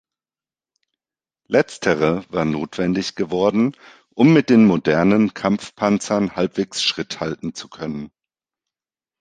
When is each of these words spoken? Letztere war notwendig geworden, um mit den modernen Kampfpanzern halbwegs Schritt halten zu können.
Letztere 1.47 2.25
war 2.33 2.43
notwendig 2.43 3.13
geworden, 3.13 3.75
um 4.15 4.33
mit 4.33 4.49
den 4.49 4.65
modernen 4.65 5.35
Kampfpanzern 5.35 6.35
halbwegs 6.35 6.81
Schritt 6.81 7.19
halten 7.19 7.53
zu 7.53 7.67
können. 7.69 8.09